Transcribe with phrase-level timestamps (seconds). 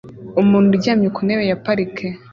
[0.41, 2.07] Umuntu uryamye ku ntebe ya parike